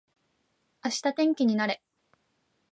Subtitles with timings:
[0.83, 1.79] 明日天気になれ